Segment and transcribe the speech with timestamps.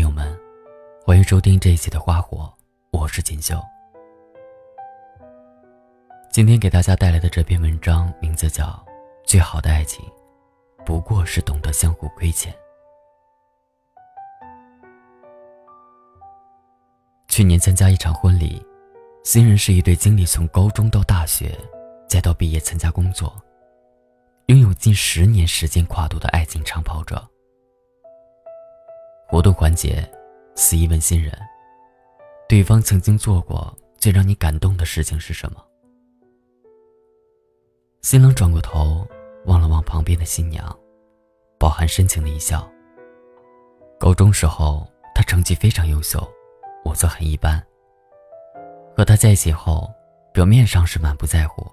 [0.00, 0.34] 听友们，
[1.04, 2.50] 欢迎收听这一期的《花火》，
[2.98, 3.62] 我是锦绣。
[6.32, 8.64] 今天给大家带来的这篇文章名字叫
[9.26, 10.02] 《最好的爱情，
[10.86, 12.50] 不过是懂得相互亏欠》。
[17.28, 18.66] 去年参加一场婚礼，
[19.22, 21.54] 新人是一对经历从高中到大学，
[22.08, 23.36] 再到毕业参加工作，
[24.46, 27.22] 拥有近十年时间跨度的爱情长跑者。
[29.30, 30.04] 活动环节，
[30.56, 31.32] 司仪问新人
[32.48, 35.64] ：“对方曾经做过最让你感动的事情是什么？”
[38.02, 39.06] 新郎转过头，
[39.46, 40.76] 望了望旁边的新娘，
[41.60, 42.68] 饱含深情的一笑。
[44.00, 46.28] 高中时候，他成绩非常优秀，
[46.84, 47.64] 我则很一般。
[48.96, 49.88] 和他在一起后，
[50.34, 51.64] 表面上是满不在乎，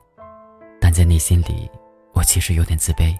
[0.79, 1.67] 但在内心里，
[2.13, 3.17] 我其实有点自卑，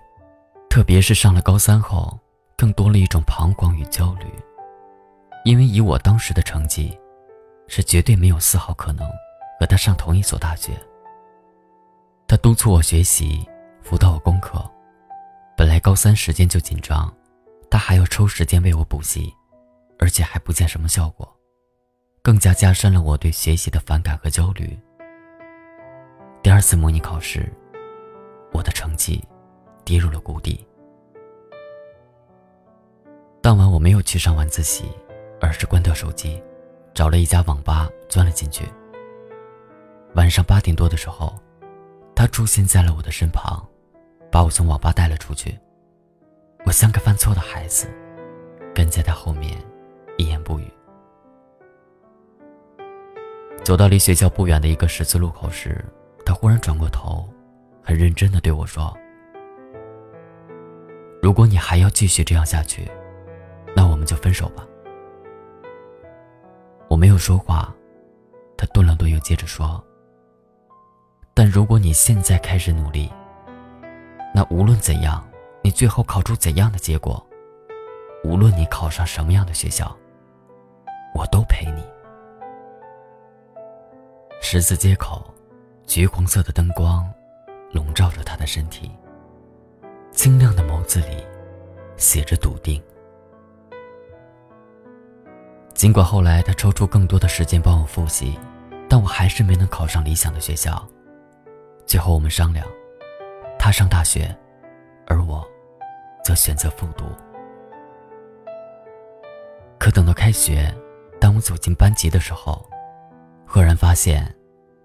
[0.70, 2.16] 特别是上了高三后。
[2.58, 4.26] 更多了一种彷徨与焦虑，
[5.46, 7.00] 因为以我当时的成绩，
[7.68, 9.08] 是绝对没有丝毫可能
[9.60, 10.72] 和他上同一所大学。
[12.28, 13.48] 他督促我学习，
[13.84, 14.60] 辅导我功课，
[15.56, 17.16] 本来高三时间就紧张，
[17.70, 19.32] 他还要抽时间为我补习，
[20.00, 21.32] 而且还不见什么效果，
[22.24, 24.76] 更加加深了我对学习的反感和焦虑。
[26.42, 27.54] 第二次模拟考试，
[28.52, 29.24] 我的成绩
[29.86, 30.66] 跌入了谷底。
[33.42, 34.86] 当晚我没有去上晚自习，
[35.40, 36.42] 而是关掉手机，
[36.94, 38.66] 找了一家网吧钻了进去。
[40.16, 41.38] 晚上八点多的时候，
[42.14, 43.66] 他出现在了我的身旁，
[44.32, 45.58] 把我从网吧带了出去。
[46.66, 47.88] 我像个犯错的孩子，
[48.76, 49.58] 跟在他后面，
[50.18, 50.70] 一言不语。
[53.64, 55.86] 走到离学校不远的一个十字路口时，
[56.26, 57.30] 他忽然转过头，
[57.82, 58.94] 很认真的对我说
[61.22, 62.90] ：“如果你还要继续这样下去。”
[63.78, 64.66] 那我们就分手吧。
[66.88, 67.72] 我没有说话，
[68.58, 69.84] 他顿了顿，又接着说
[71.36, 73.14] ：“但如果你现在开始努力，
[74.34, 75.24] 那无论怎样，
[75.62, 77.24] 你最后考出怎样的结果，
[78.24, 79.96] 无论你考上什么样的学校，
[81.14, 81.84] 我都陪你。”
[84.42, 85.24] 十字街口，
[85.86, 87.08] 橘黄色的灯光
[87.72, 88.90] 笼罩着他的身体，
[90.12, 91.24] 清亮的眸子里
[91.96, 92.82] 写着笃定。
[95.78, 98.36] 尽管后来他抽出更多的时间帮我复习，
[98.90, 100.84] 但我还是没能考上理想的学校。
[101.86, 102.66] 最后我们商量，
[103.60, 104.36] 他上大学，
[105.06, 105.48] 而我，
[106.24, 107.06] 则选择复读。
[109.78, 110.76] 可等到开学，
[111.22, 112.68] 当我走进班级的时候，
[113.46, 114.36] 赫然发现，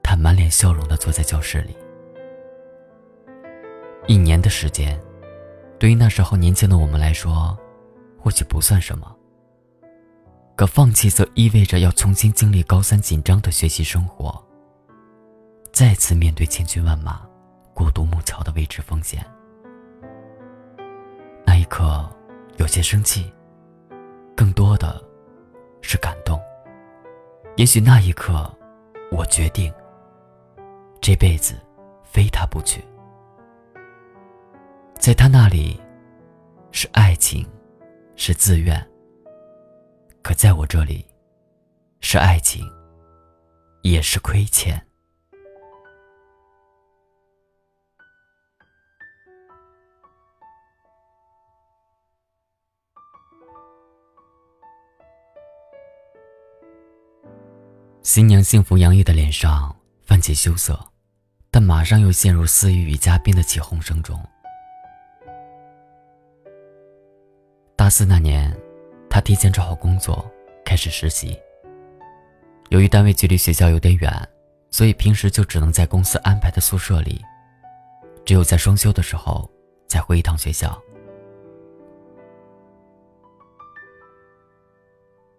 [0.02, 1.74] 他满脸笑容的坐在教室里。
[4.06, 5.00] 一年的时间，
[5.78, 7.58] 对于那时候年轻的我们来说，
[8.18, 9.10] 或许不算什么。
[10.54, 14.42] 可放弃则意味着要重新经历高三紧张的学习生活，
[15.72, 17.26] 再次面对千军万马
[17.74, 19.24] 过独木桥的未知风险。
[21.44, 22.08] 那一刻，
[22.58, 23.32] 有些生气，
[24.36, 25.02] 更多的
[25.80, 26.40] 是感动。
[27.56, 28.48] 也许那一刻，
[29.10, 29.72] 我决定
[31.00, 31.54] 这辈子
[32.04, 32.84] 非他不娶。
[34.98, 35.80] 在他那里，
[36.70, 37.48] 是爱情，
[38.16, 38.86] 是自愿。
[40.22, 41.04] 可在我这里，
[42.00, 42.64] 是爱情，
[43.82, 44.80] 也是亏欠。
[58.02, 60.78] 新娘幸福洋溢的脸上泛起羞涩，
[61.50, 64.20] 但马上又陷入司仪与嘉宾的起哄声中。
[67.74, 68.56] 大四那年。
[69.12, 70.24] 他提前找好工作，
[70.64, 71.38] 开始实习。
[72.70, 74.10] 由于单位距离学校有点远，
[74.70, 77.22] 所以平时就只能在公司安排的宿舍里，
[78.24, 79.46] 只有在双休的时候
[79.86, 80.82] 才回一趟学校。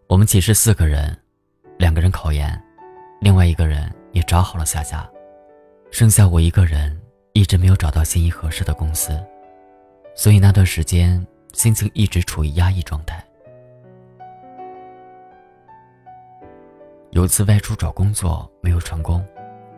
[0.06, 1.20] 我们寝室四个人，
[1.80, 2.64] 两个人考研，
[3.22, 5.10] 另外一个人也找好了下家，
[5.90, 6.96] 剩下我一个人
[7.34, 9.20] 一直没有找到心仪合适的公司，
[10.14, 13.26] 所以那段时间心情一直处于压抑状态。
[17.14, 19.24] 有次外出找工作没有成功，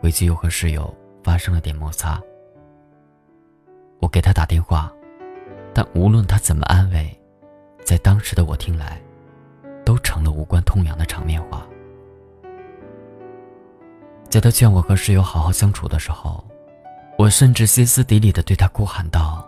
[0.00, 0.92] 回去又和室友
[1.22, 2.18] 发生了点摩擦。
[4.00, 4.90] 我给他打电话，
[5.74, 7.14] 但无论他怎么安慰，
[7.84, 8.98] 在当时的我听来，
[9.84, 11.66] 都成了无关痛痒的场面话。
[14.30, 16.42] 在他劝我和室友好好相处的时候，
[17.18, 19.46] 我甚至歇斯底里的对他哭喊道：“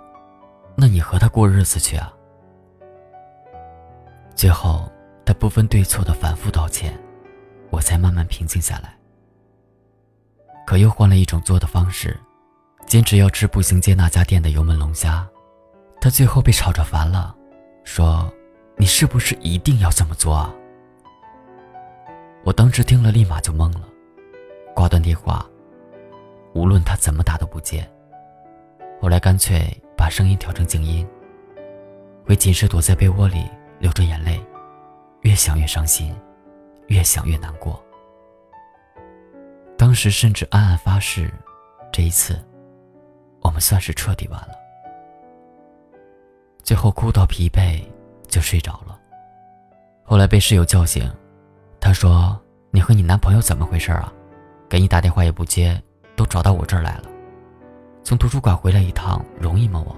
[0.77, 2.13] 那你和他过日子去啊！”
[4.37, 4.93] 最后，
[5.25, 6.93] 他不分对错的反复道歉，
[7.71, 8.95] 我才慢慢平静下来。
[10.67, 12.19] 可又换了一种做的方式，
[12.87, 15.27] 坚持要吃步行街那家店的油焖龙虾，
[16.01, 17.35] 他最后被吵着烦了，
[17.85, 18.33] 说
[18.77, 20.53] ：“你是不是一定要这么做啊？”
[22.45, 23.89] 我当时听了，立马就懵了，
[24.75, 25.45] 挂断电话。
[26.55, 27.89] 无论他怎么打都不接。
[29.01, 31.07] 后来干脆把声音调成静音。
[32.27, 33.49] 回寝室躲在被窝里
[33.79, 34.43] 流着眼泪，
[35.23, 36.15] 越想越伤心，
[36.89, 37.83] 越想越难过。
[39.79, 41.33] 当时甚至暗暗发誓，
[41.93, 42.39] 这一次，
[43.41, 44.51] 我们算是彻底完了。
[46.63, 47.83] 最后哭到疲惫，
[48.27, 48.99] 就睡着了。
[50.05, 51.11] 后来被室友叫醒，
[51.81, 52.39] 他说
[52.71, 54.13] ：“你和你男朋友怎么回事啊？
[54.69, 55.81] 给你打电话也不接。”
[56.17, 57.05] 都找到我这儿来了，
[58.03, 59.81] 从图书馆回来一趟容易吗？
[59.87, 59.97] 我，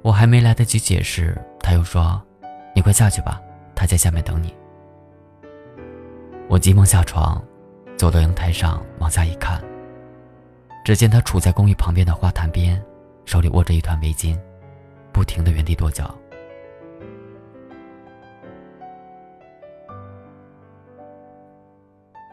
[0.00, 2.18] 我还没来得及解释，他又说
[2.74, 3.38] ：“你快下去吧，
[3.74, 4.56] 他在下面等你。”
[6.48, 7.42] 我急忙下床，
[7.96, 9.60] 走到阳台上往下一看，
[10.84, 12.80] 只见他杵在公寓旁边的花坛边，
[13.24, 14.38] 手里握着一团围巾，
[15.12, 16.14] 不停的原地跺脚。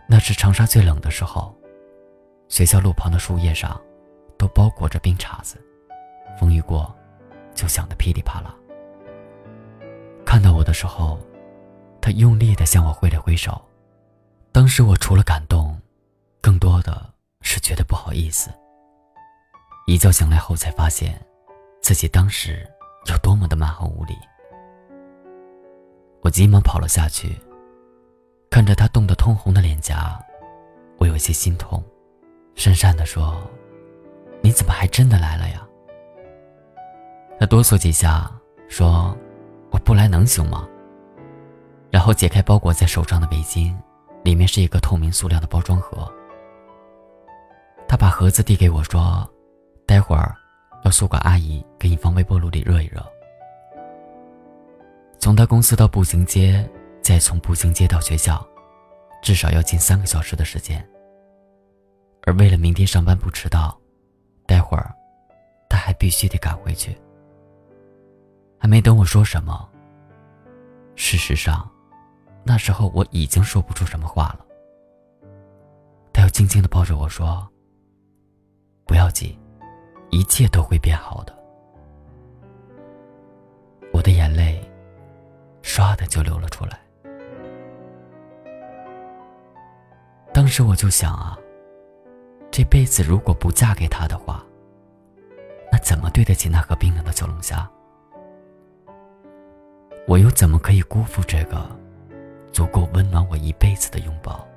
[0.08, 1.54] 那是长沙最冷的时候。
[2.50, 3.82] 学校路旁的树叶上，
[4.38, 5.60] 都包裹着冰碴子，
[6.40, 6.94] 风一过，
[7.56, 8.56] 就响得噼里啪啦。
[10.24, 11.18] 看到我的时候，
[12.00, 13.60] 他用力的向我挥了挥手。
[14.54, 15.76] 当时我除了感动，
[16.40, 17.12] 更多的
[17.42, 18.52] 是觉得不好意思。
[19.88, 21.20] 一觉醒来后，才发现
[21.82, 22.64] 自己当时
[23.08, 24.16] 有多么的蛮横无理。
[26.22, 27.36] 我急忙跑了下去，
[28.52, 30.24] 看着他冻得通红的脸颊，
[31.00, 31.84] 我有些心痛。
[32.56, 33.42] 讪讪地说
[34.44, 35.68] ：“你怎么还真的来了呀？”
[37.40, 38.32] 他哆嗦几下，
[38.70, 39.18] 说
[39.74, 40.70] ：“我不来能行吗？”
[41.90, 43.76] 然后解开包裹在手上的围巾，
[44.24, 46.12] 里面是一个透明塑料的包装盒。
[47.88, 49.30] 他把盒子递给我，说
[49.86, 50.36] ：“待会儿
[50.84, 53.06] 要宿管阿姨给你放微波炉里热一热。”
[55.20, 56.68] 从他公司到步行街，
[57.02, 58.46] 再从步行街到学校，
[59.22, 60.84] 至少要近三个小时的时间。
[62.26, 63.78] 而为了明天上班不迟到，
[64.48, 64.94] 待会儿
[65.70, 66.98] 他还必须得赶回去。
[68.58, 69.70] 还没等我说什么，
[70.96, 71.70] 事实上，
[72.44, 74.46] 那时候我已经说不出什么话了。
[76.12, 77.48] 他又轻轻的抱着我说
[78.86, 79.40] ：“不要急，
[80.12, 81.34] 一切都会变好的。”
[83.94, 84.62] 我的眼泪
[85.62, 86.80] 唰的就流了出来。
[90.34, 91.38] 当时我就想啊。
[92.56, 94.46] 这辈子如果不嫁给他的话，
[95.72, 97.68] 那怎么对得起那盒冰冷的小龙虾？
[100.08, 101.68] 我又怎么可以辜负这个
[102.54, 104.48] 足够温暖我一辈子的拥抱？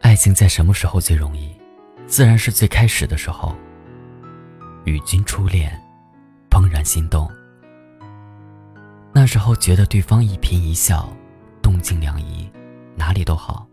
[0.00, 1.55] 爱情在什么时候最容易？
[2.06, 3.54] 自然是最开始的时候。
[4.84, 5.70] 与君初恋，
[6.48, 7.28] 怦然心动。
[9.12, 11.12] 那时候觉得对方一颦一笑，
[11.60, 12.48] 动静两宜，
[12.94, 13.66] 哪里都好。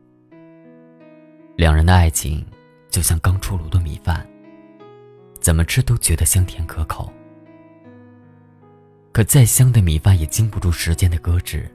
[1.55, 2.43] 两人的爱情
[2.89, 4.27] 就像刚出炉的米饭，
[5.39, 7.13] 怎么吃都觉得香甜可口。
[9.11, 11.69] 可再香的米饭也经不住时间的搁置，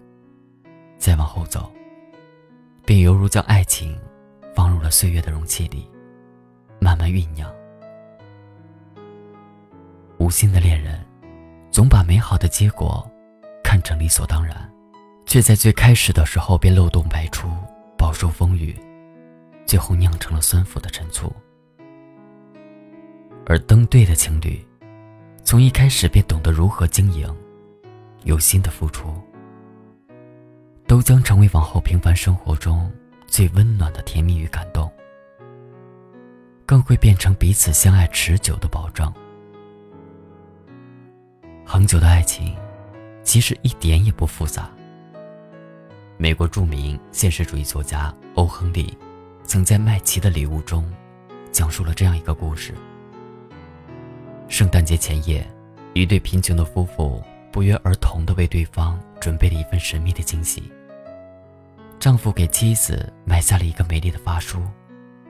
[0.98, 1.72] 再往后走，
[2.84, 3.96] 便犹如将爱情。
[4.56, 5.88] 放入了岁月的容器里，
[6.80, 7.52] 慢慢酝酿。
[10.18, 10.98] 无心的恋人，
[11.70, 13.08] 总把美好的结果
[13.62, 14.70] 看成理所当然，
[15.26, 17.48] 却在最开始的时候便漏洞百出，
[17.96, 18.76] 饱受风雨，
[19.66, 21.32] 最后酿成了酸腐的陈醋。
[23.46, 24.64] 而登对的情侣，
[25.42, 27.34] 从一开始便懂得如何经营，
[28.24, 29.14] 有心的付出，
[30.86, 32.90] 都将成为往后平凡生活中。
[33.30, 34.90] 最温暖的甜蜜与感动，
[36.88, 39.12] 会变成彼此相爱持久的保证。
[41.62, 42.56] 恒久的爱情，
[43.22, 44.70] 其实一点也不复杂。
[46.16, 48.96] 美国著名现实主义作家欧·亨利，
[49.44, 50.90] 曾在《麦琪的礼物》中，
[51.52, 52.72] 讲述了这样一个故事：
[54.48, 55.46] 圣诞节前夜，
[55.92, 60.62] 一对贫穷的夫妇不约而同地为对方准备了一份神秘的惊喜。
[62.00, 64.58] 丈夫给妻子买下了一个美丽的发梳，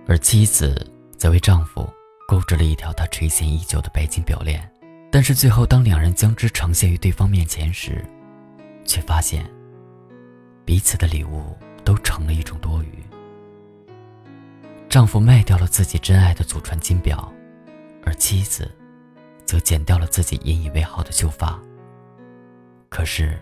[0.06, 0.88] 而妻子
[1.18, 1.87] 则为丈夫
[2.26, 4.70] 购置了一条他垂涎已久的白金表链。
[5.10, 8.04] 但是最后，当两人将之呈现于对方面前时，
[8.84, 9.50] 却发现
[10.64, 12.88] 彼此的礼物都成了一种多余。
[14.88, 17.32] 丈夫卖掉了自己珍爱的祖传金表，
[18.04, 18.70] 而妻子
[19.44, 21.58] 则剪掉了自己引以为豪的秀发。
[22.90, 23.38] 可是，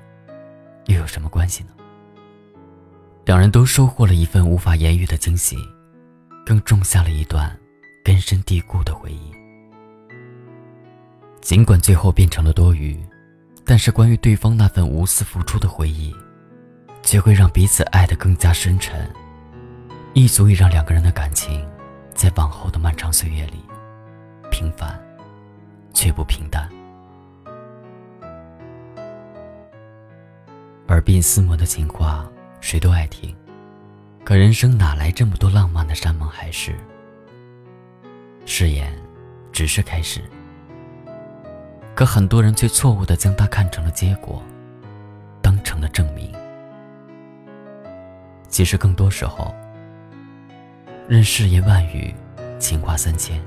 [0.87, 1.71] 又有什么关系呢？
[3.25, 5.57] 两人都收获了一份无法言喻的惊喜，
[6.45, 7.57] 更种下了一段
[8.07, 9.33] 根深蒂固的回忆。
[11.41, 12.97] 尽管最后变成了多余，
[13.65, 16.15] 但是关于对方那份无私付出的回忆，
[17.03, 19.13] 却会让彼此爱得更加深沉。
[20.15, 21.69] 亦足以让两个人的感情，
[22.15, 23.59] 在往后的漫长岁月里，
[24.53, 24.97] 平凡
[25.93, 26.71] 却不平淡。
[30.87, 32.25] 耳鬓厮磨的情话，
[32.61, 33.35] 谁都爱听，
[34.23, 36.73] 可人生哪来这么多浪漫的山盟海誓？
[38.59, 38.91] 誓言
[39.53, 40.23] 只是开始，
[41.95, 44.43] 可很多人却错误的将它看成了结果，
[45.43, 46.33] 当成了证明。
[48.49, 49.55] 其实更多时候，
[51.07, 52.15] 任誓言万语，
[52.59, 53.39] 情话三千，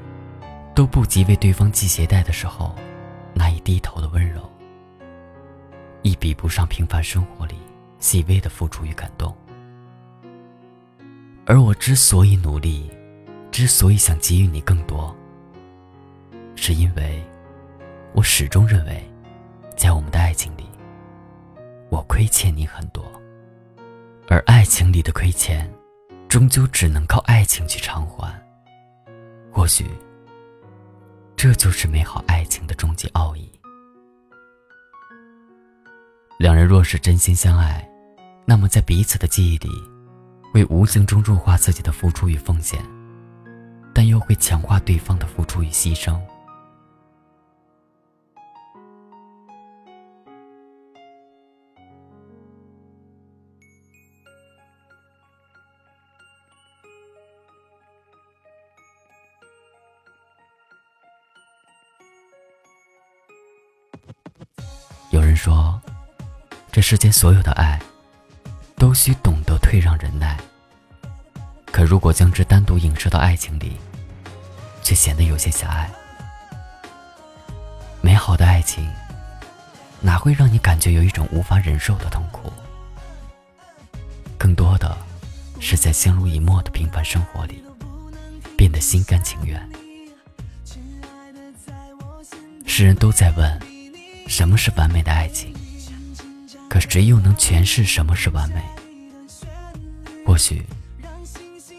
[0.76, 2.76] 都不及为对方系鞋带的时候，
[3.34, 4.48] 那一低头的温柔，
[6.04, 7.56] 亦比不上平凡生活里
[7.98, 9.36] 细微的付出与感动。
[11.48, 12.92] 而我之所以努力，
[13.52, 15.16] 之所以想给予你更多，
[16.56, 17.24] 是因为，
[18.14, 19.04] 我始终认为，
[19.78, 20.70] 在我们的爱情里，
[21.90, 23.04] 我亏欠你很多，
[24.28, 25.70] 而爱情里的亏欠。
[26.28, 28.32] 终究只能靠爱情去偿还。
[29.52, 29.84] 或许，
[31.36, 33.52] 这就是美好爱情的终极奥义。
[36.38, 37.84] 两人若是真心相爱，
[38.46, 39.70] 那么在彼此的记忆里，
[40.54, 42.80] 会无形中弱化自己的付出与奉献，
[44.00, 46.18] 但又会强化对方的付出与牺牲。
[65.10, 65.82] 有人说，
[66.72, 67.78] 这世间所有的爱，
[68.78, 70.40] 都需懂得退让忍耐。
[71.66, 73.78] 可如果将之单独影射到爱情里，
[74.90, 75.88] 却显得有些狭隘。
[78.02, 78.90] 美好的爱情，
[80.02, 82.52] 哪会让你感觉有一种无法忍受的痛苦？
[84.36, 84.98] 更多的，
[85.60, 87.64] 是在相濡以沫的平凡生活里，
[88.58, 89.70] 变得心甘情愿。
[92.66, 93.62] 世人都在问。
[94.28, 95.54] 什么是完美的爱情？
[96.68, 98.64] 可谁又能诠释什么是完美？
[100.26, 100.66] 或许，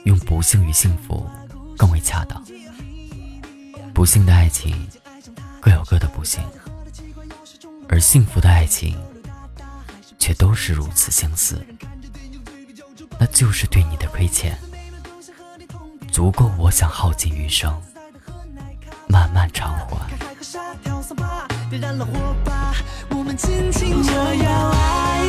[0.05, 1.29] 用不幸与幸福
[1.77, 2.41] 更为恰当。
[3.93, 4.89] 不幸的爱情
[5.61, 6.43] 各有各的不幸，
[7.89, 8.99] 而幸福的爱情
[10.19, 11.65] 却都是如此相似。
[13.19, 14.57] 那就是对你的亏欠，
[16.11, 17.79] 足够我想耗尽余生，
[19.07, 20.09] 慢慢偿还。
[21.69, 22.13] 点燃了火
[22.45, 22.75] 把，
[23.11, 25.27] 我们紧紧着要爱，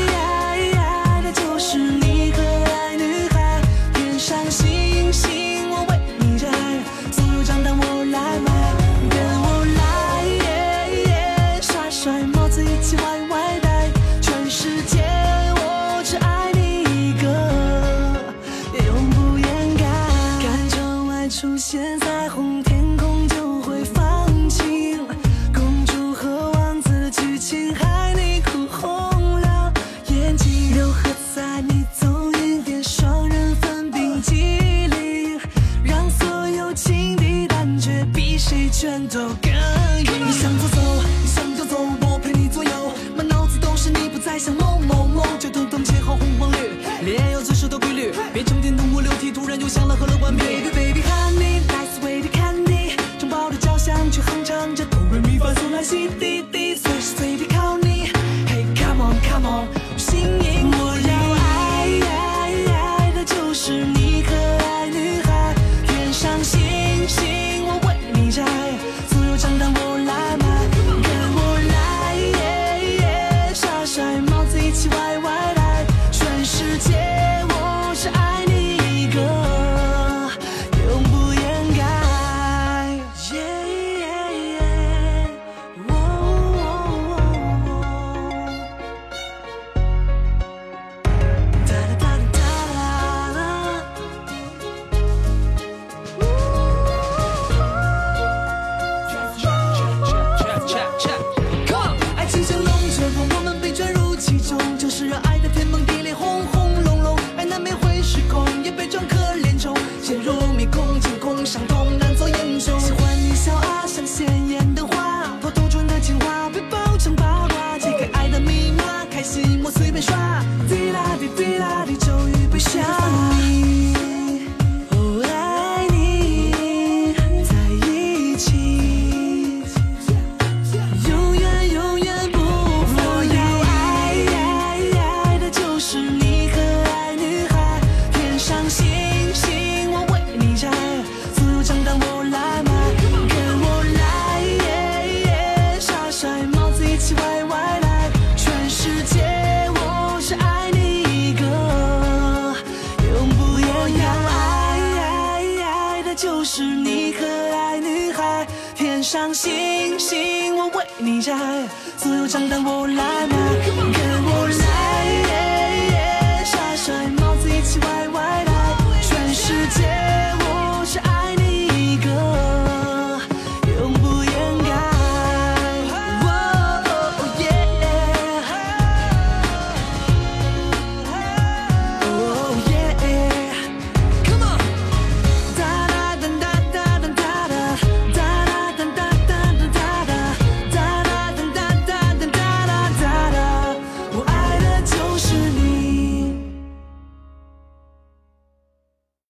[44.42, 45.01] 想某某